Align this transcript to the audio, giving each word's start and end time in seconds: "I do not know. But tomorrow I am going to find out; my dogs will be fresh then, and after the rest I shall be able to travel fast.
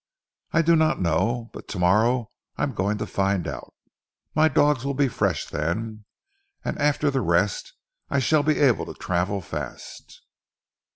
"I 0.51 0.63
do 0.63 0.75
not 0.75 0.99
know. 0.99 1.51
But 1.53 1.67
tomorrow 1.67 2.31
I 2.57 2.63
am 2.63 2.73
going 2.73 2.97
to 2.97 3.05
find 3.05 3.47
out; 3.47 3.71
my 4.33 4.47
dogs 4.47 4.83
will 4.83 4.95
be 4.95 5.07
fresh 5.07 5.45
then, 5.45 6.05
and 6.65 6.75
after 6.79 7.11
the 7.11 7.21
rest 7.21 7.73
I 8.09 8.17
shall 8.17 8.41
be 8.41 8.57
able 8.57 8.87
to 8.87 8.95
travel 8.95 9.41
fast. 9.41 10.23